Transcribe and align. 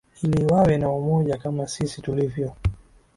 ili 0.23 0.45
wawe 0.45 0.77
na 0.77 0.89
umoja 0.91 1.37
kama 1.37 1.67
sisi 1.67 2.01
tulivyo 2.01 2.53